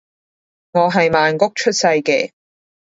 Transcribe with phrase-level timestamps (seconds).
[0.71, 2.31] 我係曼谷出世嘅